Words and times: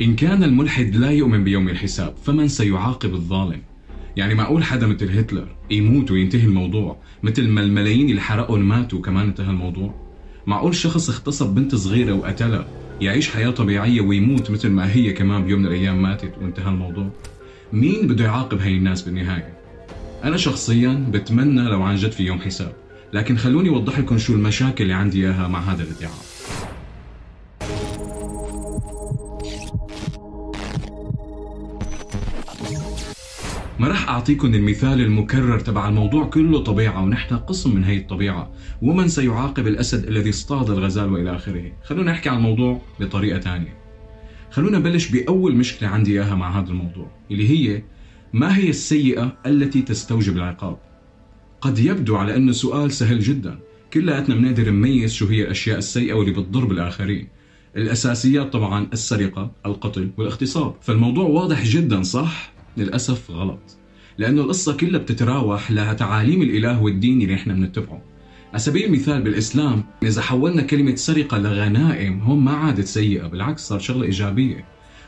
إن 0.00 0.16
كان 0.16 0.42
الملحد 0.44 0.96
لا 0.96 1.10
يؤمن 1.10 1.44
بيوم 1.44 1.68
الحساب 1.68 2.14
فمن 2.24 2.48
سيعاقب 2.48 3.14
الظالم؟ 3.14 3.60
يعني 4.16 4.34
معقول 4.34 4.64
حدا 4.64 4.86
مثل 4.86 5.18
هتلر 5.18 5.48
يموت 5.70 6.10
وينتهي 6.10 6.44
الموضوع 6.44 6.96
مثل 7.22 7.48
ما 7.48 7.60
الملايين 7.60 8.08
اللي 8.10 8.20
حرقهم 8.20 8.68
ماتوا 8.68 9.00
كمان 9.00 9.26
انتهى 9.26 9.50
الموضوع؟ 9.50 9.94
معقول 10.46 10.74
شخص 10.74 11.10
اغتصب 11.10 11.54
بنت 11.54 11.74
صغيرة 11.74 12.12
وقتلها 12.12 12.66
يعيش 13.00 13.28
حياة 13.30 13.50
طبيعية 13.50 14.00
ويموت 14.00 14.50
مثل 14.50 14.68
ما 14.68 14.92
هي 14.92 15.12
كمان 15.12 15.44
بيوم 15.44 15.60
من 15.60 15.66
الأيام 15.66 16.02
ماتت 16.02 16.32
وانتهى 16.42 16.68
الموضوع؟ 16.68 17.10
مين 17.72 18.06
بده 18.06 18.24
يعاقب 18.24 18.60
هاي 18.60 18.76
الناس 18.76 19.02
بالنهاية؟ 19.02 19.54
أنا 20.24 20.36
شخصيا 20.36 21.06
بتمنى 21.10 21.62
لو 21.62 21.82
عن 21.82 21.96
جد 21.96 22.12
في 22.12 22.22
يوم 22.22 22.40
حساب 22.40 22.72
لكن 23.12 23.36
خلوني 23.36 23.68
أوضح 23.68 23.98
لكم 23.98 24.18
شو 24.18 24.32
المشاكل 24.34 24.84
اللي 24.84 24.94
عندي 24.94 25.26
إياها 25.26 25.48
مع 25.48 25.60
هذا 25.60 25.82
الادعاء. 25.82 26.31
ما 33.82 33.88
راح 33.88 34.08
أعطيكم 34.08 34.54
المثال 34.54 35.00
المكرر 35.00 35.60
تبع 35.60 35.88
الموضوع 35.88 36.24
كله 36.24 36.58
طبيعة 36.58 37.02
ونحن 37.02 37.36
قسم 37.36 37.74
من 37.74 37.84
هي 37.84 37.96
الطبيعة. 37.96 38.52
ومن 38.82 39.08
سيعاقب 39.08 39.66
الأسد 39.66 40.08
الذي 40.08 40.30
اصطاد 40.30 40.70
الغزال 40.70 41.12
وإلى 41.12 41.36
آخره. 41.36 41.72
خلونا 41.84 42.12
نحكي 42.12 42.28
عن 42.28 42.36
الموضوع 42.36 42.82
بطريقة 43.00 43.40
ثانية 43.40 43.78
خلونا 44.50 44.78
نبلش 44.78 45.08
بأول 45.08 45.56
مشكلة 45.56 45.88
عندي 45.88 46.12
إياها 46.12 46.34
مع 46.34 46.60
هذا 46.60 46.68
الموضوع 46.68 47.10
اللي 47.30 47.48
هي 47.50 47.82
ما 48.32 48.56
هي 48.56 48.68
السيئة 48.68 49.36
التي 49.46 49.82
تستوجب 49.82 50.36
العقاب؟ 50.36 50.78
قد 51.60 51.78
يبدو 51.78 52.16
على 52.16 52.36
أنه 52.36 52.52
سؤال 52.52 52.92
سهل 52.92 53.20
جدا. 53.20 53.58
كلياتنا 53.92 54.34
بنقدر 54.34 54.70
نميز 54.70 55.12
شو 55.12 55.26
هي 55.26 55.42
الأشياء 55.42 55.78
السيئة 55.78 56.14
واللي 56.14 56.32
بتضر 56.32 56.64
بالآخرين. 56.64 57.28
الأساسيات 57.76 58.52
طبعا 58.52 58.88
السرقة 58.92 59.52
القتل 59.66 60.10
والاغتصاب. 60.16 60.74
فالموضوع 60.80 61.24
واضح 61.24 61.64
جدا 61.64 62.02
صح؟ 62.02 62.52
للأسف 62.76 63.30
غلط. 63.30 63.78
لأنه 64.18 64.42
القصة 64.42 64.76
كلها 64.76 65.00
بتتراوح 65.00 65.70
لتعاليم 65.70 66.42
الإله 66.42 66.82
والدين 66.82 67.22
اللي 67.22 67.34
إحنا 67.34 67.54
بنتبعه. 67.54 68.02
على 68.50 68.58
سبيل 68.58 68.84
المثال 68.84 69.22
بالإسلام 69.22 69.84
إذا 70.02 70.22
حولنا 70.22 70.62
كلمة 70.62 70.94
سرقة 70.94 71.38
لغنائم 71.38 72.20
هون 72.20 72.40
ما 72.40 72.52
عادت 72.52 72.86
سيئة 72.86 73.26
بالعكس 73.26 73.68
صار 73.68 73.78
شغلة 73.78 74.04
إيجابية. 74.04 74.64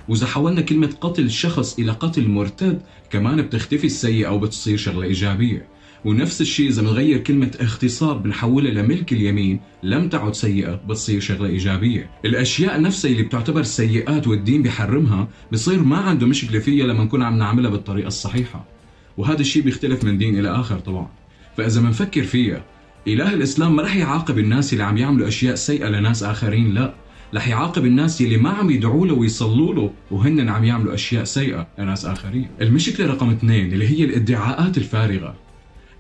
وإذا 0.09 0.27
حولنا 0.27 0.61
كلمة 0.61 0.91
قتل 1.01 1.31
شخص 1.31 1.79
إلى 1.79 1.93
قتل 1.93 2.29
مرتد 2.29 2.83
كمان 3.11 3.43
بتختفي 3.43 3.85
السيئة 3.85 4.29
وبتصير 4.29 4.77
شغلة 4.77 5.03
إيجابية. 5.07 5.69
ونفس 6.05 6.41
الشيء 6.41 6.69
إذا 6.69 6.83
بنغير 6.83 7.19
كلمة 7.19 7.51
اغتصاب 7.61 8.23
بنحولها 8.23 8.73
لملك 8.73 9.13
اليمين 9.13 9.61
لم 9.83 10.09
تعد 10.09 10.35
سيئة 10.35 10.75
بتصير 10.75 11.21
شغلة 11.21 11.49
إيجابية. 11.49 12.11
الأشياء 12.25 12.81
نفسها 12.81 13.11
اللي 13.11 13.23
بتعتبر 13.23 13.63
سيئات 13.63 14.29
والدين 14.29 14.63
بحرمها 14.63 15.29
بصير 15.53 15.83
ما 15.83 15.97
عنده 15.97 16.27
مشكلة 16.27 16.59
فيها 16.59 16.87
لما 16.87 17.05
نكون 17.05 17.23
عم 17.23 17.39
نعملها 17.39 17.71
بالطريقة 17.71 18.09
الصحيحة. 18.09 18.74
وهذا 19.17 19.41
الشيء 19.41 19.63
بيختلف 19.63 20.05
من 20.05 20.19
دين 20.19 20.39
إلى 20.39 20.49
آخر 20.49 20.79
طبعا. 20.79 21.09
فإذا 21.57 21.81
بنفكر 21.81 22.23
فيها 22.23 22.65
إله 23.09 23.35
الإسلام 23.35 23.77
ما 23.77 23.83
رح 23.83 23.97
يعاقب 23.97 24.39
الناس 24.39 24.73
اللي 24.73 24.85
عم 24.85 24.97
يعملوا 24.97 25.29
أشياء 25.29 25.55
سيئة 25.55 25.89
لناس 25.89 26.23
آخرين 26.23 26.75
لا. 26.75 26.95
رح 27.35 27.49
يعاقب 27.49 27.87
الناس 27.87 28.21
اللي 28.21 28.37
ما 28.37 28.51
عم 28.51 28.71
يدعوا 28.71 29.07
له 29.07 29.15
ويصلوا 29.15 29.75
له 29.75 29.91
وهن 30.11 30.49
عم 30.49 30.65
يعملوا 30.65 30.95
أشياء 30.95 31.25
سيئة 31.25 31.67
لناس 31.79 32.05
آخرين. 32.07 32.49
المشكلة 32.61 33.07
رقم 33.07 33.31
اثنين 33.31 33.73
اللي 33.73 33.89
هي 33.89 34.05
الادعاءات 34.05 34.79
الفارغة. 34.79 35.35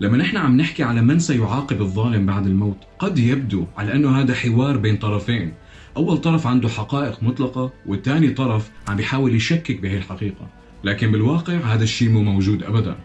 لما 0.01 0.17
نحن 0.17 0.37
عم 0.37 0.57
نحكي 0.57 0.83
على 0.83 1.03
من 1.03 1.19
سيعاقب 1.19 1.81
الظالم 1.81 2.27
بعد 2.27 2.47
الموت 2.47 2.77
قد 2.99 3.19
يبدو 3.19 3.65
على 3.77 3.95
أنه 3.95 4.21
هذا 4.21 4.35
حوار 4.35 4.77
بين 4.77 4.97
طرفين. 4.97 5.53
أول 5.97 6.19
طرف 6.19 6.47
عنده 6.47 6.69
حقائق 6.69 7.23
مطلقة 7.23 7.73
والثاني 7.87 8.31
طرف 8.31 8.71
عم 8.89 8.97
بيحاول 8.97 9.35
يشكك 9.35 9.81
بهي 9.81 9.97
الحقيقة. 9.97 10.49
لكن 10.85 11.13
بالواقع 11.13 11.55
هذا 11.55 11.85
الشيء 11.85 12.09
مو 12.09 12.23
موجود 12.23 12.63
أبدا. 12.63 12.97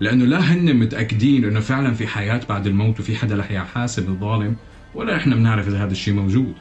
لأنه 0.00 0.24
لا 0.24 0.38
هن 0.38 0.76
متأكدين 0.76 1.44
أنه 1.44 1.60
فعلا 1.60 1.94
في 1.94 2.06
حياة 2.06 2.40
بعد 2.48 2.66
الموت 2.66 3.00
وفي 3.00 3.16
حدا 3.16 3.36
رح 3.36 3.50
يحاسب 3.50 4.08
الظالم 4.08 4.56
ولا 4.94 5.16
إحنا 5.16 5.36
بنعرف 5.36 5.68
إذا 5.68 5.84
هذا 5.84 5.92
الشيء 5.92 6.14
موجود. 6.14 6.54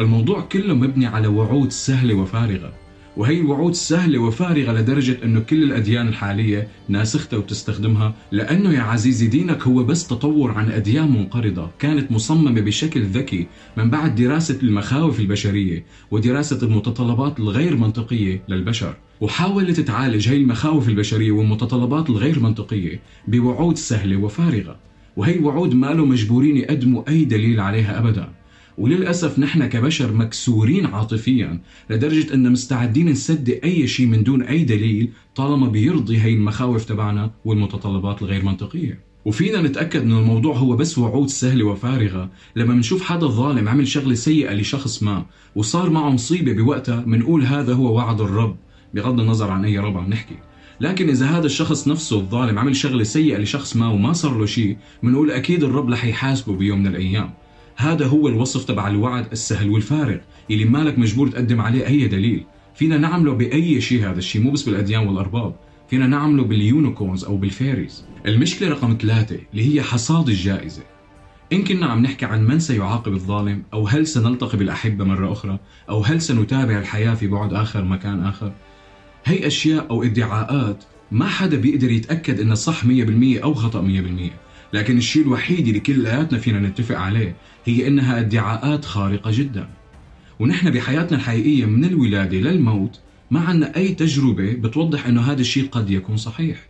الموضوع 0.00 0.40
كله 0.40 0.74
مبني 0.74 1.06
على 1.06 1.28
وعود 1.28 1.72
سهلة 1.72 2.14
وفارغة 2.14 2.72
وهي 3.16 3.40
الوعود 3.40 3.74
سهلة 3.74 4.18
وفارغة 4.18 4.72
لدرجة 4.72 5.18
أنه 5.24 5.40
كل 5.40 5.62
الأديان 5.62 6.08
الحالية 6.08 6.68
ناسختها 6.88 7.36
وبتستخدمها 7.36 8.14
لأنه 8.32 8.72
يا 8.72 8.80
عزيزي 8.80 9.26
دينك 9.26 9.62
هو 9.62 9.84
بس 9.84 10.06
تطور 10.06 10.50
عن 10.50 10.70
أديان 10.70 11.10
منقرضة 11.10 11.70
كانت 11.78 12.12
مصممة 12.12 12.60
بشكل 12.60 13.02
ذكي 13.02 13.46
من 13.76 13.90
بعد 13.90 14.14
دراسة 14.14 14.58
المخاوف 14.62 15.20
البشرية 15.20 15.84
ودراسة 16.10 16.58
المتطلبات 16.62 17.40
الغير 17.40 17.76
منطقية 17.76 18.42
للبشر. 18.48 18.94
وحاولت 19.20 19.80
تعالج 19.80 20.28
هي 20.28 20.36
المخاوف 20.36 20.88
البشرية 20.88 21.32
والمتطلبات 21.32 22.10
الغير 22.10 22.40
منطقية 22.40 23.00
بوعود 23.28 23.76
سهلة 23.76 24.16
وفارغة. 24.16 24.76
وهي 25.16 25.36
الوعود 25.36 25.74
ما 25.74 25.86
له 25.86 26.04
مجبورين 26.04 26.56
يقدموا 26.56 27.08
أي 27.08 27.24
دليل 27.24 27.60
عليها 27.60 27.98
أبداً. 27.98 28.28
وللأسف 28.78 29.38
نحن 29.38 29.66
كبشر 29.66 30.12
مكسورين 30.12 30.86
عاطفيا 30.86 31.60
لدرجة 31.90 32.34
أن 32.34 32.52
مستعدين 32.52 33.10
نصدق 33.10 33.60
أي 33.64 33.86
شيء 33.86 34.06
من 34.06 34.22
دون 34.22 34.42
أي 34.42 34.64
دليل 34.64 35.08
طالما 35.34 35.68
بيرضي 35.68 36.18
هي 36.18 36.34
المخاوف 36.34 36.84
تبعنا 36.84 37.30
والمتطلبات 37.44 38.22
الغير 38.22 38.44
منطقية. 38.44 39.00
وفينا 39.24 39.62
نتأكد 39.62 40.02
أن 40.02 40.12
الموضوع 40.12 40.56
هو 40.56 40.76
بس 40.76 40.98
وعود 40.98 41.28
سهلة 41.28 41.64
وفارغة. 41.64 42.30
لما 42.56 42.74
بنشوف 42.74 43.02
حدا 43.02 43.26
ظالم 43.26 43.68
عمل 43.68 43.88
شغلة 43.88 44.14
سيئة 44.14 44.54
لشخص 44.54 45.02
ما 45.02 45.26
وصار 45.56 45.90
معه 45.90 46.10
مصيبة 46.10 46.52
بوقتها 46.52 47.00
بنقول 47.00 47.42
هذا 47.44 47.74
هو 47.74 47.96
وعد 47.96 48.20
الرب. 48.20 48.56
بغض 48.94 49.20
النظر 49.20 49.50
عن 49.50 49.64
أي 49.64 49.78
رب 49.78 49.96
عم 49.96 50.10
نحكي. 50.10 50.34
لكن 50.80 51.08
إذا 51.08 51.26
هذا 51.26 51.46
الشخص 51.46 51.88
نفسه 51.88 52.16
الظالم 52.16 52.58
عمل 52.58 52.76
شغلة 52.76 53.02
سيئة 53.02 53.38
لشخص 53.38 53.76
ما 53.76 53.88
وما 53.88 54.12
صار 54.12 54.38
له 54.38 54.46
شيء 54.46 54.76
بنقول 55.02 55.30
أكيد 55.30 55.64
الرب 55.64 55.90
رح 55.90 56.04
يحاسبه 56.04 56.56
بيوم 56.56 56.78
من 56.78 56.86
الأيام. 56.86 57.30
هذا 57.76 58.06
هو 58.06 58.28
الوصف 58.28 58.64
تبع 58.64 58.88
الوعد 58.88 59.26
السهل 59.32 59.70
والفارغ 59.70 60.16
اللي 60.50 60.64
مالك 60.64 60.98
مجبور 60.98 61.28
تقدم 61.28 61.60
عليه 61.60 61.86
أي 61.86 62.08
دليل. 62.08 62.44
فينا 62.74 62.98
نعمله 62.98 63.32
بأي 63.32 63.80
شيء 63.80 64.10
هذا 64.10 64.18
الشيء 64.18 64.42
مو 64.42 64.50
بس 64.50 64.62
بالأديان 64.62 65.06
والأرباب. 65.06 65.54
فينا 65.90 66.06
نعمله 66.06 66.44
بال 66.44 66.60
unicorns 66.60 67.24
أو 67.24 67.36
بال 67.36 67.50
fairies. 67.50 68.04
المشكلة 68.26 68.68
رقم 68.68 68.96
ثلاثة 69.00 69.38
اللي 69.52 69.74
هي 69.74 69.82
حصاد 69.82 70.28
الجائزة. 70.28 70.82
إن 71.52 71.64
كنا 71.64 71.86
عم 71.86 72.02
نحكي 72.02 72.26
عن 72.26 72.46
من 72.46 72.58
سيعاقب 72.58 73.12
الظالم 73.12 73.62
أو 73.72 73.86
هل 73.86 74.06
سنلتقي 74.06 74.58
بالأحبة 74.58 75.04
مرة 75.04 75.32
أخرى 75.32 75.58
أو 75.88 76.02
هل 76.02 76.22
سنتابع 76.22 76.78
الحياة 76.78 77.14
في 77.14 77.26
بعد 77.26 77.54
آخر 77.54 77.84
مكان 77.84 78.24
آخر. 78.24 78.52
هي 79.24 79.46
أشياء 79.46 79.86
أو 79.90 80.02
ادعاءات. 80.02 80.84
ما 81.12 81.26
حدا 81.26 81.56
بيقدر 81.56 81.90
يتأكد 81.90 82.40
إنها 82.40 82.54
صح 82.54 82.84
100% 82.84 82.88
أو 83.42 83.54
خطأ 83.54 83.82
100% 83.82 84.30
لكن 84.72 84.98
الشيء 84.98 85.22
الوحيد 85.22 85.66
اللي 85.66 85.80
كلياتنا 85.80 86.38
فينا 86.38 86.60
نتفق 86.60 86.98
عليه 86.98 87.36
هي 87.64 87.86
إنها 87.86 88.20
ادعاءات 88.20 88.84
خارقة 88.84 89.30
جدا. 89.34 89.68
ونحن 90.40 90.70
بحياتنا 90.70 91.18
الحقيقية 91.18 91.64
من 91.64 91.84
الولادة 91.84 92.38
للموت 92.38 93.00
ما 93.30 93.40
عنا 93.40 93.76
أي 93.76 93.88
تجربة 93.88 94.52
بتوضح 94.52 95.06
إنه 95.06 95.20
هذا 95.20 95.40
الشيء 95.40 95.68
قد 95.68 95.90
يكون 95.90 96.16
صحيح. 96.16 96.68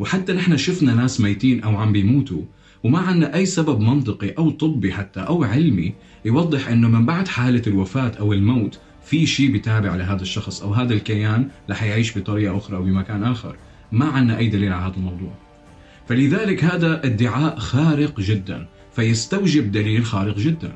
وحتى 0.00 0.32
نحن 0.32 0.56
شفنا 0.56 0.94
ناس 0.94 1.20
ميتين 1.20 1.62
أو 1.62 1.76
عم 1.76 1.92
بيموتوا 1.92 2.42
وما 2.84 2.98
عنا 2.98 3.34
أي 3.34 3.46
سبب 3.46 3.80
منطقي 3.80 4.30
أو 4.30 4.50
طبي 4.50 4.92
حتى 4.92 5.20
أو 5.20 5.44
علمي 5.44 5.94
يوضح 6.24 6.68
إنه 6.68 6.88
من 6.88 7.06
بعد 7.06 7.28
حالة 7.28 7.62
الوفاة 7.66 8.12
أو 8.20 8.32
الموت 8.32 8.78
في 9.08 9.26
شيء 9.26 9.52
بتابع 9.52 9.94
لهذا 9.94 10.22
الشخص 10.22 10.62
أو 10.62 10.72
هذا 10.72 10.94
الكيان 10.94 11.48
رح 11.70 11.82
يعيش 11.82 12.18
بطريقة 12.18 12.56
أخرى 12.56 12.76
أو 12.76 12.82
بمكان 12.82 13.24
آخر. 13.24 13.56
ما 13.92 14.06
عنا 14.06 14.38
أي 14.38 14.48
دليل 14.48 14.72
على 14.72 14.90
هذا 14.90 14.96
الموضوع. 14.96 15.32
فلذلك 16.08 16.64
هذا 16.64 17.06
ادعاء 17.06 17.58
خارق 17.58 18.20
جدا. 18.20 18.66
فيستوجب 18.92 19.72
دليل 19.72 20.04
خارق 20.04 20.38
جدا. 20.38 20.72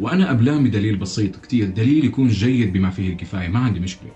وأنا 0.00 0.30
أبلامي 0.30 0.68
دليل 0.68 0.96
بسيط 0.96 1.36
كتير. 1.36 1.68
دليل 1.68 2.04
يكون 2.04 2.28
جيد 2.28 2.72
بما 2.72 2.90
فيه 2.90 3.12
الكفاية. 3.12 3.48
ما 3.48 3.58
عندي 3.58 3.80
مشكلة. 3.80 4.10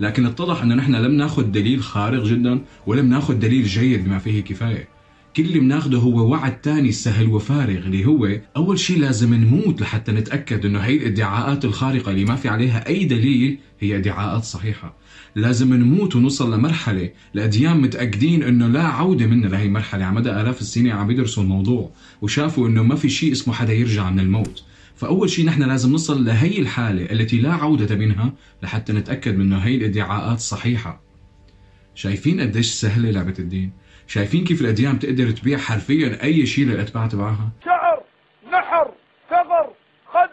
لكن 0.00 0.26
اتضح 0.26 0.62
أن 0.62 0.76
نحن 0.76 0.94
لم 0.94 1.12
نأخذ 1.12 1.42
دليل 1.42 1.82
خارق 1.82 2.24
جدا 2.24 2.60
ولم 2.86 3.08
نأخذ 3.08 3.38
دليل 3.38 3.64
جيد 3.64 4.04
بما 4.04 4.18
فيه 4.18 4.38
الكفاية. 4.38 4.88
كل 5.36 5.44
اللي 5.44 5.60
بناخده 5.60 5.98
هو 5.98 6.30
وعد 6.30 6.60
تاني 6.60 6.92
سهل 6.92 7.28
وفارغ 7.28 7.86
اللي 7.86 8.04
هو 8.04 8.28
أول 8.56 8.78
شيء 8.78 8.98
لازم 8.98 9.34
نموت 9.34 9.80
لحتى 9.80 10.12
نتأكد 10.12 10.66
أنه 10.66 10.78
هي 10.78 10.96
الإدعاءات 10.96 11.64
الخارقة 11.64 12.10
اللي 12.10 12.24
ما 12.24 12.36
في 12.36 12.48
عليها 12.48 12.86
أي 12.86 13.04
دليل 13.04 13.58
هي 13.80 13.96
إدعاءات 13.96 14.44
صحيحة. 14.44 14.96
لازم 15.34 15.74
نموت 15.74 16.16
ونوصل 16.16 16.54
لمرحلة 16.54 17.10
الأديان 17.34 17.80
متأكدين 17.80 18.42
أنه 18.42 18.68
لا 18.68 18.82
عودة 18.82 19.26
منا 19.26 19.46
لهي 19.46 19.66
المرحلة. 19.66 20.04
على 20.04 20.14
مدى 20.14 20.30
آلاف 20.30 20.60
السنين 20.60 20.92
عم 20.92 21.10
يدرسوا 21.10 21.42
الموضوع 21.42 21.90
وشافوا 22.22 22.68
أنه 22.68 22.82
ما 22.82 22.94
في 22.94 23.08
شيء 23.08 23.32
اسمه 23.32 23.54
حدا 23.54 23.72
يرجع 23.72 24.10
من 24.10 24.20
الموت. 24.20 24.64
فأول 24.94 25.30
شيء 25.30 25.44
نحن 25.44 25.62
لازم 25.62 25.92
نصل 25.92 26.24
لهي 26.24 26.58
الحالة 26.58 27.12
التي 27.12 27.38
لا 27.38 27.52
عودة 27.52 27.96
منها 27.96 28.32
لحتى 28.62 28.92
نتأكد 28.92 29.34
من 29.36 29.40
أنه 29.40 29.58
هي 29.58 29.74
الإدعاءات 29.74 30.40
صحيحة. 30.40 31.02
شايفين 31.94 32.40
قديش 32.40 32.72
سهلة 32.72 33.10
لعبة 33.10 33.34
الدين؟ 33.38 33.85
شايفين 34.08 34.44
كيف 34.44 34.60
الأديان 34.60 34.96
بتقدر 34.96 35.30
تبيع 35.30 35.58
حرفيا 35.58 36.18
أي 36.22 36.46
شيء 36.46 36.64
للأتباع 36.64 37.06
تبعها؟ 37.06 37.48
شعر 37.64 38.02
نحر 38.52 38.90
ثغر 39.30 39.72
خد 40.06 40.28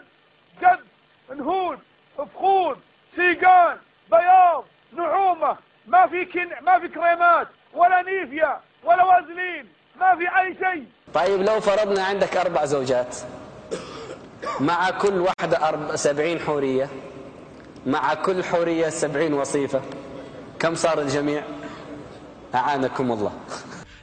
جد 0.62 1.38
نهود 1.38 1.78
فخود 2.18 2.76
سيقان 3.16 3.76
بياض 4.10 4.64
نعومة. 4.96 5.56
ما 5.88 6.06
في 6.06 6.24
كن 6.24 6.48
ما 6.66 6.78
في 6.78 6.88
كريمات 6.88 7.48
ولا 7.74 8.02
نيفيا 8.02 8.60
ولا 8.84 9.04
وازلين. 9.04 9.66
ما 10.00 10.16
في 10.16 10.40
أي 10.40 10.54
شيء. 10.54 10.86
طيب 11.14 11.40
لو 11.40 11.60
فرضنا 11.60 12.02
عندك 12.04 12.36
أربع 12.36 12.64
زوجات 12.64 13.16
مع 14.60 14.90
كل 14.90 15.20
واحدة 15.20 15.68
أرب... 15.68 15.96
سبعين 15.96 16.38
حورية 16.40 16.88
مع 17.86 18.14
كل 18.14 18.44
حورية 18.44 18.88
سبعين 18.88 19.34
وصيفة 19.34 19.80
كم 20.58 20.74
صار 20.74 21.00
الجميع؟ 21.00 21.42
أعانكم 22.54 23.12
الله. 23.12 23.32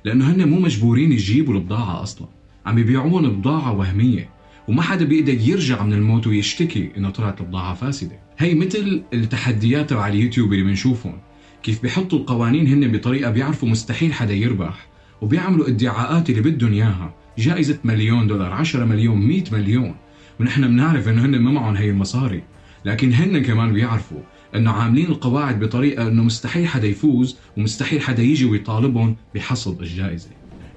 لأنه 0.05 0.31
هن 0.31 0.49
مو 0.49 0.59
مجبورين 0.59 1.11
يجيبوا 1.11 1.53
البضاعة 1.53 2.03
أصلا. 2.03 2.27
عم 2.65 2.77
يبيعون 2.77 3.29
بضاعة 3.29 3.71
وهمية 3.73 4.29
وما 4.67 4.81
حدا 4.81 5.05
بيقدر 5.05 5.33
يرجع 5.33 5.83
من 5.83 5.93
الموت 5.93 6.27
ويشتكي 6.27 6.91
إنه 6.97 7.09
طلعت 7.09 7.41
البضاعة 7.41 7.73
فاسدة. 7.73 8.19
هي 8.37 8.55
مثل 8.55 9.03
التحديات 9.13 9.89
تبع 9.89 10.07
اليوتيوب 10.07 10.53
اللي 10.53 10.63
بنشوفهم. 10.63 11.19
كيف 11.63 11.81
بيحطوا 11.81 12.19
القوانين 12.19 12.67
هن 12.67 12.91
بطريقة 12.91 13.31
بيعرفوا 13.31 13.69
مستحيل 13.69 14.13
حدا 14.13 14.33
يربح 14.33 14.87
وبيعملوا 15.21 15.67
ادعاءات 15.67 16.29
اللي 16.29 16.41
بدهم 16.41 16.73
إياها. 16.73 17.13
جائزة 17.37 17.79
مليون 17.83 18.27
دولار 18.27 18.51
10 18.53 18.85
مليون 18.85 19.17
100 19.27 19.43
مليون. 19.51 19.95
ونحن 20.39 20.67
بنعرف 20.67 21.07
إنه 21.07 21.25
هن 21.25 21.39
ما 21.39 21.51
معهم 21.51 21.75
هي 21.75 21.89
المصاري 21.89 22.43
لكن 22.85 23.13
هن 23.13 23.43
كمان 23.43 23.73
بيعرفوا 23.73 24.21
أنه 24.55 24.71
عاملين 24.71 25.05
القواعد 25.05 25.59
بطريقة 25.59 26.07
أنه 26.07 26.23
مستحيل 26.23 26.67
حدا 26.67 26.87
يفوز 26.87 27.37
ومستحيل 27.57 28.01
حدا 28.01 28.23
يجي 28.23 28.45
ويطالبهم 28.45 29.15
بحصد 29.35 29.81
الجائزة. 29.81 30.29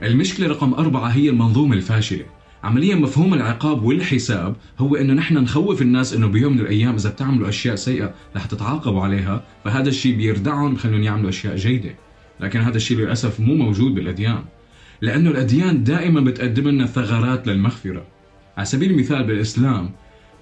المشكلة 0.03 0.47
رقم 0.47 0.75
أربعة 0.75 1.09
هي 1.09 1.29
المنظومة 1.29 1.75
الفاشلة. 1.75 2.25
عمليا 2.65 2.95
مفهوم 2.95 3.35
العقاب 3.35 3.83
والحساب 3.83 4.57
هو 4.79 4.97
أنه 4.97 5.13
نحن 5.15 5.35
نخوف 5.35 5.83
الناس 5.83 6.15
أنه 6.15 6.27
بيوم 6.27 6.53
من 6.53 6.61
الأيام 6.61 6.95
إذا 6.95 7.11
بتعملوا 7.11 7.49
أشياء 7.49 7.75
سيئة 7.75 8.15
رح 8.37 8.47
تتعاقبوا 8.47 9.03
عليها 9.03 9.45
فهذا 9.65 9.89
الشيء 9.89 10.17
بيردعهم 10.17 10.75
بخليهم 10.75 11.03
يعملوا 11.03 11.29
أشياء 11.29 11.57
جيدة. 11.57 11.95
لكن 12.41 12.61
هذا 12.61 12.77
الشيء 12.77 12.97
للأسف 12.97 13.41
مو 13.41 13.55
موجود 13.55 13.95
بالأديان. 13.95 14.45
لأنه 15.01 15.31
الأديان 15.31 15.85
دائما 15.85 16.21
بتقدم 16.21 16.69
لنا 16.69 16.87
ثغرات 16.87 17.47
للمغفرة. 17.47 18.05
على 18.57 18.67
سبيل 18.67 18.91
المثال 18.91 19.25
بالإسلام 19.25 19.91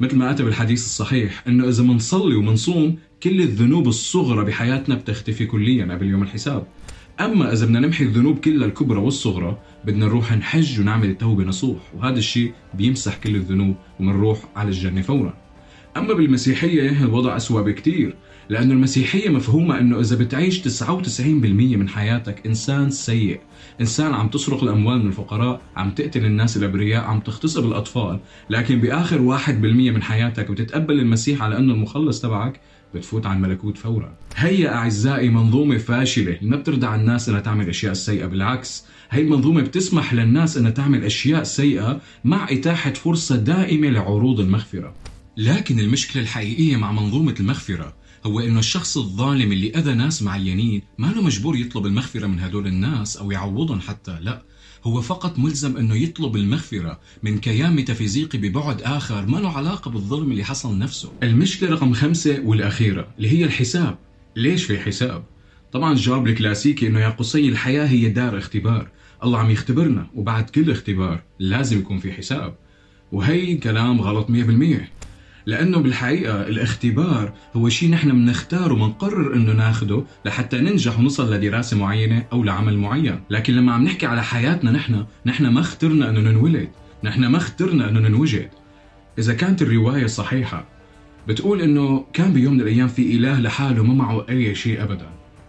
مثل 0.03 0.17
ما 0.17 0.31
أتى 0.31 0.43
بالحديث 0.43 0.85
الصحيح 0.85 1.45
إنه 1.49 1.69
إذا 1.69 1.83
منصلي 1.83 2.35
ومنصوم 2.35 2.99
كل 3.23 3.41
الذنوب 3.41 3.89
الصغرى 3.89 4.45
بحياتنا 4.45 4.95
بتختفي 4.95 5.47
كليا 5.47 5.85
قبل 5.85 6.07
يوم 6.07 6.23
الحساب. 6.23 6.67
أما 7.21 7.53
إذا 7.53 7.67
بدنا 7.67 7.81
نمحي 7.81 8.05
الذنوب 8.05 8.39
كلها 8.39 8.67
الكبرى 8.67 8.99
والصغرى 8.99 9.59
بدنا 9.85 10.07
نروح 10.07 10.33
نحج 10.33 10.81
ونعمل 10.81 11.11
التوبة 11.11 11.45
نصوح 11.45 11.79
وهذا 11.97 12.19
الشيء 12.19 12.53
بيمسح 12.75 13.17
كل 13.17 13.37
الذنوب 13.37 13.75
وبنروح 14.01 14.39
على 14.57 14.69
الجنة 14.69 15.03
فورا. 15.03 15.42
أما 15.97 16.15
بالمسيحية 16.15 17.05
الوضع 17.05 17.37
اسوء 17.37 17.63
بكثير 17.63 18.15
لأن 18.49 18.71
المسيحية 18.71 19.29
مفهومة 19.29 19.79
أنه 19.79 20.01
إذا 20.01 20.17
بتعيش 20.17 20.61
99% 20.63 21.21
من 21.77 21.89
حياتك 21.89 22.47
إنسان 22.47 22.91
سيء. 22.91 23.41
إنسان 23.81 24.15
عم 24.15 24.29
تسرق 24.29 24.63
الأموال 24.63 24.99
من 24.99 25.07
الفقراء 25.07 25.61
عم 25.77 25.91
تقتل 25.91 26.25
الناس 26.25 26.57
الأبرياء 26.57 27.05
عم 27.05 27.21
تغتصب 27.21 27.67
الأطفال. 27.67 28.19
لكن 28.51 28.81
بآخر 28.81 29.21
1% 29.21 29.51
من 29.91 30.03
حياتك 30.03 30.51
بتتقبل 30.51 31.01
المسيح 31.01 31.43
على 31.43 31.57
أنه 31.59 31.75
المخلص 31.75 32.21
تبعك 32.21 32.61
بتفوت 32.95 33.27
على 33.27 33.37
الملكوت 33.37 33.79
فورا. 33.79 34.13
هي 34.37 34.69
أعزائي 34.69 35.29
منظومة 35.29 35.79
فاشلة 35.79 36.39
ما 36.43 36.57
بتردع 36.57 36.95
الناس 36.95 37.29
أنها 37.29 37.41
تعمل 37.41 37.69
أشياء 37.69 37.93
سيئة 37.93 38.27
بالعكس. 38.27 38.85
هي 39.11 39.23
المنظومة 39.23 39.61
بتسمح 39.63 40.15
للناس 40.15 40.57
أنها 40.57 40.71
تعمل 40.71 41.05
أشياء 41.05 41.43
سيئة 41.43 42.01
مع 42.25 42.47
إتاحة 42.51 42.93
فرصة 42.93 43.37
دائمة 43.37 43.89
لعروض 43.89 44.41
المغفرة 44.41 44.95
لكن 45.37 45.81
المشكلة 45.81 46.23
الحقيقية 46.23 46.77
مع 46.77 46.93
منظومة 46.93 47.35
المغفرة 47.41 47.95
هو 48.27 48.41
إنه 48.41 48.59
الشخص 48.59 48.97
الظالم 48.97 49.53
اللي 49.53 49.71
أذى 49.71 49.95
ناس 49.95 50.23
معينين 50.23 50.83
ما 50.99 51.07
له 51.07 51.23
مجبور 51.23 51.57
يطلب 51.57 51.87
المغفرة 51.87 52.27
من 52.27 52.41
هدول 52.41 52.67
الناس 52.67 53.17
أو 53.17 53.31
يعوضهم 53.31 53.81
حتى 53.81 54.19
لا. 54.21 54.43
هو 54.85 55.01
فقط 55.01 55.39
ملزم 55.39 55.77
إنه 55.77 55.95
يطلب 55.97 56.37
المغفرة 56.37 57.01
من 57.23 57.39
كيان 57.39 57.77
ميتافيزيقي 57.77 58.39
ببعد 58.39 58.83
آخر 58.83 59.27
ما 59.27 59.39
له 59.39 59.49
علاقة 59.51 59.91
بالظلم 59.91 60.33
اللي 60.33 60.45
حصل 60.45 60.79
نفسه. 60.79 61.13
المشكلة 61.23 61.71
رقم 61.71 61.93
خمسة 61.93 62.41
والأخيرة 62.45 63.09
اللي 63.17 63.29
هي 63.39 63.45
الحساب. 63.45 63.99
ليش 64.37 64.65
في 64.65 64.79
حساب؟ 64.79 65.25
طبعا 65.73 65.93
الجواب 65.93 66.27
الكلاسيكي 66.27 66.87
إنه 66.87 67.01
يا 67.01 67.09
قصي 67.09 67.49
الحياة 67.49 67.87
هي 67.87 68.09
دار 68.09 68.39
اختبار. 68.39 68.89
الله 69.25 69.39
عم 69.39 69.51
يختبرنا 69.51 70.07
وبعد 70.15 70.51
كل 70.51 70.71
اختبار 70.71 71.23
لازم 71.39 71.79
يكون 71.79 71.99
في 71.99 72.13
حساب. 72.13 72.55
وهي 73.13 73.57
كلام 73.57 74.01
غلط 74.01 74.31
100% 74.31 74.33
لأنه 75.47 75.79
بالحقيقة 75.79 76.43
الاختبار 76.43 77.33
هو 77.57 77.69
شيء 77.69 77.91
نحن 77.91 78.11
بنختاره 78.11 78.73
وبنقرر 78.73 79.35
إنه 79.35 79.53
ناخده 79.53 80.05
لحتى 80.25 80.59
ننجح 80.59 80.99
ونصل 80.99 81.35
لدراسة 81.35 81.79
معينة 81.79 82.25
أو 82.33 82.45
لعمل 82.45 82.79
معين، 82.79 83.21
لكن 83.31 83.55
لما 83.55 83.73
عم 83.73 83.85
نحكي 83.85 84.07
على 84.07 84.23
حياتنا 84.23 84.71
نحن، 84.71 85.05
نحن 85.27 85.47
ما 85.47 85.61
اخترنا 85.61 86.11
إنه 86.11 86.21
ننولد، 86.21 86.69
نحن 87.05 87.27
ما 87.27 87.37
اخترنا 87.37 87.89
إنه 87.89 88.01
ننوجد. 88.01 88.49
إذا 89.19 89.35
كانت 89.35 89.63
الرواية 89.63 90.07
صحيحة 90.07 90.65
بتقول 91.29 91.61
إنه 91.61 92.05
كان 92.13 92.33
بيوم 92.33 92.55
من 92.55 92.61
الأيام 92.61 92.89
في 92.89 93.17
إله 93.17 93.41
لحاله 93.41 93.85
ما 93.85 93.95
معه 93.95 94.27
أي 94.29 94.55
شيء 94.55 94.83
ابدا. 94.83 95.07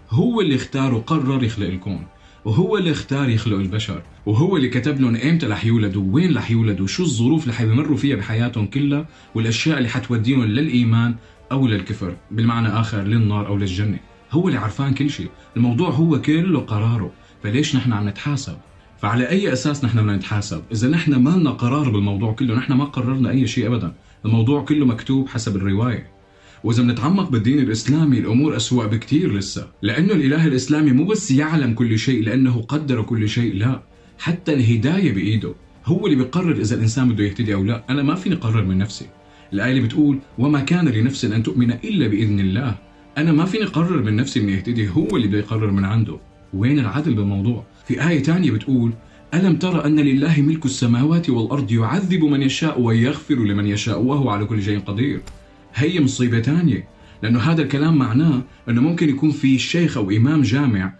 هو 0.09 0.41
اللي 0.41 0.55
اختار 0.55 0.93
وقرر 0.93 1.43
يخلق 1.43 1.67
الكون. 1.67 2.05
وهو 2.45 2.77
اللي 2.77 2.91
اختار 2.91 3.29
يخلق 3.29 3.57
البشر 3.57 4.01
وهو 4.25 4.57
اللي 4.57 4.69
كتب 4.69 5.01
لهم 5.01 5.15
إمتى 5.15 5.45
رح 5.45 5.65
يولدوا 5.65 6.03
وين 6.11 6.37
رح 6.37 6.51
يولدوا 6.51 6.83
وشو 6.83 7.03
الظروف 7.03 7.43
اللي 7.43 7.53
حيمروا 7.53 7.97
فيها 7.97 8.15
بحياتهم 8.15 8.67
كلها 8.67 9.05
والأشياء 9.35 9.77
اللي 9.77 9.89
حتوديهم 9.89 10.43
للإيمان 10.43 11.15
أو 11.51 11.67
للكفر 11.67 12.15
بالمعنى 12.31 12.67
آخر 12.67 13.01
للنار 13.03 13.47
أو 13.47 13.57
للجنة. 13.57 13.99
هو 14.31 14.47
اللي 14.47 14.59
عرفان 14.59 14.93
كل 14.93 15.09
شيء. 15.09 15.29
الموضوع 15.57 15.89
هو 15.89 16.21
كله 16.21 16.59
قراره. 16.59 17.11
فليش 17.43 17.75
نحن 17.75 17.93
عم 17.93 18.09
نتحاسب؟ 18.09 18.57
فعلى 19.01 19.29
أي 19.29 19.53
أساس 19.53 19.85
نحن 19.85 19.97
بدنا 19.97 20.15
نتحاسب؟ 20.15 20.63
إذا 20.71 20.89
نحن 20.89 21.15
ما 21.15 21.29
لنا 21.29 21.49
قرار 21.49 21.89
بالموضوع 21.89 22.33
كله 22.33 22.55
نحن 22.55 22.73
ما 22.73 22.85
قررنا 22.85 23.29
أي 23.29 23.47
شيء 23.47 23.67
ابدا. 23.67 23.93
الموضوع 24.25 24.61
كله 24.61 24.85
مكتوب 24.85 25.29
حسب 25.29 25.55
الرواية. 25.55 26.11
وإذا 26.63 26.83
بنتعمق 26.83 27.29
بالدين 27.29 27.59
الإسلامي 27.59 28.19
الأمور 28.19 28.55
أسوأ 28.55 28.85
بكتير 28.85 29.37
لسه. 29.37 29.67
لأنه 29.81 30.13
الإله 30.13 30.47
الإسلامي 30.47 30.91
مو 30.91 31.05
بس 31.05 31.31
يعلم 31.31 31.73
كل 31.73 31.99
شيء 31.99 32.23
لأنه 32.23 32.61
قدر 32.61 33.01
كل 33.01 33.29
شيء 33.29 33.55
لا. 33.55 33.81
حتى 34.17 34.53
الهداية 34.53 35.13
بإيده. 35.13 35.53
هو 35.85 36.05
اللي 36.05 36.17
بيقرر 36.17 36.61
إذا 36.61 36.75
الإنسان 36.75 37.09
بده 37.09 37.23
يهتدي 37.23 37.53
أو 37.53 37.63
لا. 37.63 37.83
أنا 37.89 38.03
ما 38.03 38.15
فيني 38.15 38.35
أقرر 38.35 38.65
من 38.65 38.77
نفسي. 38.77 39.05
الآية 39.53 39.71
اللي 39.71 39.81
بتقول 39.81 40.19
وما 40.37 40.59
كان 40.59 40.87
لنفس 40.87 41.25
أن 41.25 41.43
تؤمن 41.43 41.71
إلا 41.71 42.07
بإذن 42.07 42.39
الله. 42.39 42.75
أنا 43.17 43.31
ما 43.31 43.45
فيني 43.45 43.63
أقرر 43.63 44.01
من 44.01 44.15
نفسي 44.15 44.39
إني 44.39 44.55
أهتدي. 44.55 44.89
هو 44.89 45.07
اللي 45.15 45.27
بده 45.27 45.37
يقرر 45.37 45.71
من 45.71 45.85
عنده. 45.85 46.17
وين 46.53 46.79
العدل 46.79 47.13
بالموضوع؟ 47.13 47.63
في 47.87 48.07
آية 48.09 48.23
تانية 48.23 48.51
بتقول 48.51 48.93
ألم 49.33 49.55
ترى 49.55 49.85
أن 49.85 49.99
لله 49.99 50.41
ملك 50.41 50.65
السماوات 50.65 51.29
والأرض 51.29 51.71
يعذب 51.71 52.23
من 52.23 52.41
يشاء 52.41 52.81
ويغفر 52.81 53.35
لمن 53.35 53.67
يشاء 53.67 54.01
وهو 54.01 54.29
على 54.29 54.45
كل 54.45 54.63
شيء 54.63 54.79
قدير؟ 54.79 55.21
هي 55.75 55.99
مصيبة 55.99 56.41
ثانية 56.41 56.87
لأنه 57.23 57.39
هذا 57.39 57.61
الكلام 57.61 57.97
معناه 57.97 58.41
أنه 58.69 58.81
ممكن 58.81 59.09
يكون 59.09 59.31
في 59.31 59.59
شيخ 59.59 59.97
أو 59.97 60.11
إمام 60.11 60.41
جامع 60.41 60.93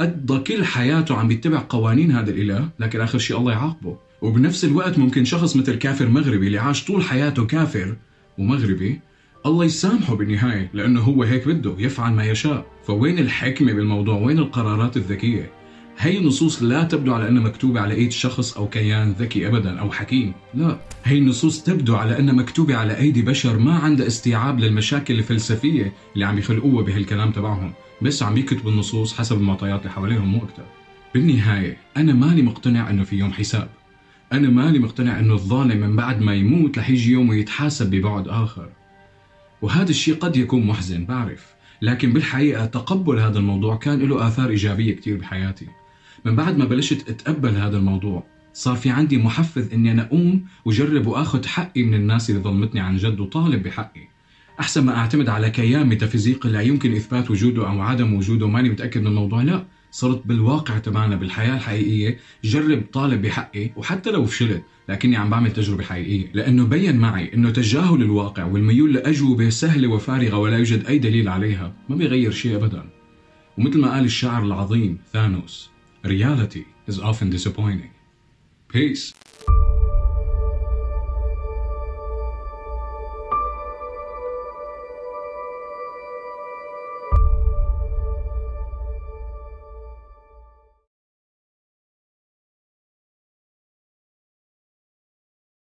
قضى 0.00 0.38
كل 0.38 0.64
حياته 0.64 1.16
عم 1.16 1.30
يتبع 1.30 1.62
قوانين 1.68 2.12
هذا 2.12 2.30
الإله 2.30 2.68
لكن 2.78 3.00
آخر 3.00 3.18
شيء 3.18 3.38
الله 3.38 3.52
يعاقبه. 3.52 3.96
وبنفس 4.22 4.64
الوقت 4.64 4.98
ممكن 4.98 5.24
شخص 5.24 5.56
مثل 5.56 5.74
كافر 5.74 6.08
مغربي 6.08 6.46
اللي 6.46 6.58
عاش 6.58 6.84
طول 6.84 7.02
حياته 7.02 7.46
كافر 7.46 7.96
ومغربي 8.38 9.00
الله 9.46 9.64
يسامحه 9.64 10.14
بالنهاية 10.16 10.70
لأنه 10.74 11.00
هو 11.00 11.22
هيك 11.22 11.48
بده 11.48 11.74
يفعل 11.78 12.12
ما 12.12 12.24
يشاء. 12.24 12.66
فوين 12.86 13.18
الحكمة 13.18 13.72
بالموضوع؟ 13.72 14.18
وين 14.18 14.38
القرارات 14.38 14.96
الذكية؟ 14.96 15.50
هي 15.98 16.18
النصوص 16.18 16.62
لا 16.62 16.84
تبدو 16.84 17.14
على 17.14 17.28
أنها 17.28 17.42
مكتوبة 17.42 17.80
على 17.80 17.94
أيدي 17.94 18.10
شخص 18.10 18.56
أو 18.56 18.68
كيان 18.68 19.12
ذكي 19.12 19.46
أبدا 19.46 19.80
أو 19.80 19.90
حكيم. 19.90 20.32
لا 20.54 20.78
هي 21.04 21.18
النصوص 21.18 21.62
تبدو 21.62 21.96
على 21.96 22.18
أنها 22.18 22.34
مكتوبة 22.34 22.76
على 22.76 22.96
أيدي 22.96 23.22
بشر 23.22 23.58
ما 23.58 23.74
عندها 23.74 24.06
استيعاب 24.06 24.60
للمشاكل 24.60 25.14
الفلسفية 25.14 25.92
اللي 26.14 26.24
عم 26.24 26.38
يخلقوها 26.38 26.84
بهالكلام 26.84 27.30
تبعهم. 27.30 27.72
بس 28.02 28.22
عم 28.22 28.36
يكتبوا 28.36 28.70
النصوص 28.70 29.14
حسب 29.14 29.36
المعطيات 29.36 29.80
اللي 29.80 29.90
حواليهم 29.90 30.28
مو 30.28 30.38
أكثر 30.38 30.64
بالنهاية 31.14 31.76
أنا 31.96 32.12
مالي 32.12 32.42
مقتنع 32.42 32.90
أنه 32.90 33.04
في 33.04 33.16
يوم 33.16 33.32
حساب. 33.32 33.68
أنا 34.32 34.48
مالي 34.48 34.78
مقتنع 34.78 35.18
أنه 35.18 35.34
الظالم 35.34 35.80
من 35.80 35.96
بعد 35.96 36.22
ما 36.22 36.34
يموت 36.34 36.78
رح 36.78 36.90
يجي 36.90 37.12
يوم 37.12 37.28
ويتحاسب 37.28 37.90
ببعد 37.90 38.28
آخر. 38.28 38.68
وهذا 39.62 39.90
الشيء 39.90 40.14
قد 40.14 40.36
يكون 40.36 40.66
محزن 40.66 41.04
بعرف. 41.04 41.54
لكن 41.82 42.12
بالحقيقة 42.12 42.66
تقبل 42.66 43.18
هذا 43.18 43.38
الموضوع 43.38 43.76
كان 43.76 43.98
له 43.98 44.28
آثار 44.28 44.48
إيجابية 44.48 44.94
كتير 44.94 45.16
بحياتي. 45.16 45.66
من 46.24 46.36
بعد 46.36 46.58
ما 46.58 46.64
بلشت 46.64 47.08
أتقبل 47.08 47.56
هذا 47.56 47.76
الموضوع 47.76 48.26
صار 48.52 48.76
في 48.76 48.90
عندي 48.90 49.18
محفز 49.18 49.72
إني 49.72 49.92
أنا 49.92 50.02
أقوم 50.02 50.44
وجرب 50.64 51.06
وأخذ 51.06 51.46
حقي 51.46 51.82
من 51.82 51.94
الناس 51.94 52.30
اللي 52.30 52.40
ظلمتني 52.40 52.80
عن 52.80 52.96
جد 52.96 53.20
وطالب 53.20 53.62
بحقي. 53.62 54.08
أحسن 54.60 54.84
ما 54.84 54.96
أعتمد 54.96 55.28
على 55.28 55.50
كيان 55.50 55.86
ميتافيزيقي 55.86 56.50
لا 56.50 56.60
يمكن 56.60 56.94
إثبات 56.94 57.30
وجوده 57.30 57.68
أو 57.68 57.80
عدم 57.80 58.14
وجوده 58.14 58.48
ماني 58.48 58.70
متأكد 58.70 59.00
من 59.00 59.06
الموضوع 59.06 59.42
لا. 59.42 59.66
صرت 59.90 60.26
بالواقع 60.26 60.78
تبعنا 60.78 61.16
بالحياة 61.16 61.54
الحقيقية 61.54 62.18
جرب 62.44 62.82
طالب 62.92 63.22
بحقي 63.22 63.70
وحتى 63.76 64.10
لو 64.10 64.24
فشلت 64.26 64.62
لكني 64.88 65.16
عم 65.16 65.30
بعمل 65.30 65.52
تجربة 65.52 65.84
حقيقية. 65.84 66.30
لأنه 66.34 66.64
بين 66.64 66.96
معي 66.96 67.34
أنه 67.34 67.50
تجاهل 67.50 68.02
الواقع 68.02 68.44
والميول 68.44 68.94
لأجوبة 68.94 69.48
سهلة 69.48 69.88
وفارغة 69.88 70.36
ولا 70.36 70.58
يوجد 70.58 70.86
أي 70.86 70.98
دليل 70.98 71.28
عليها 71.28 71.72
ما 71.88 71.96
بيغير 71.96 72.30
شيء 72.30 72.56
أبدا. 72.56 72.84
ومثل 73.58 73.80
ما 73.80 73.94
قال 73.94 74.04
الشاعر 74.04 74.44
العظيم 74.44 74.98
ثانوس 75.12 75.73
reality 76.04 76.66
is 76.86 77.00
often 77.00 77.30
disappointing. 77.30 77.90
Peace 78.68 79.14